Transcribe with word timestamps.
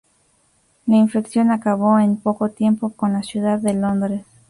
La 0.87 0.95
infección 0.97 1.51
acabó 1.51 1.99
en 1.99 2.17
poco 2.17 2.49
tiempo 2.49 2.89
con 2.93 3.13
la 3.13 3.21
ciudad 3.21 3.59
de 3.59 3.73
Londres. 3.75 4.25